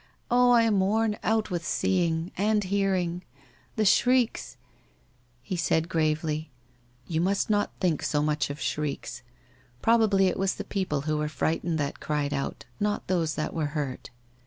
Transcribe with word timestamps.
Oh, 0.31 0.49
I 0.49 0.63
am 0.63 0.79
worn 0.79 1.15
out 1.21 1.51
with 1.51 1.63
seeing— 1.63 2.31
and 2.35 2.63
hear 2.63 2.95
ing! 2.95 3.23
The 3.75 3.85
shrieks!...' 3.85 4.57
He 5.43 5.55
said 5.55 5.89
gravely: 5.89 6.49
'You 7.05 7.21
must 7.21 7.51
not 7.51 7.69
think 7.79 8.01
so 8.01 8.23
much 8.23 8.49
of 8.49 8.59
shrieks. 8.59 9.21
Probably 9.79 10.25
it 10.25 10.39
was 10.39 10.55
the 10.55 10.63
people 10.63 11.01
who 11.01 11.17
were 11.17 11.29
frightened 11.29 11.77
that 11.77 11.99
cried 11.99 12.33
out, 12.33 12.65
not 12.79 13.05
those 13.05 13.35
that 13.35 13.53
were 13.53 13.67
hurt.' 13.77 14.09